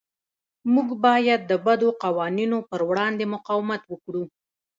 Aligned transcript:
موږ 0.73 0.89
باید 1.05 1.41
د 1.51 1.53
بدو 1.65 1.89
قوانینو 2.03 2.57
پر 2.69 2.81
وړاندې 2.89 3.25
مقاومت 3.35 3.81
وکړو. 3.87 4.23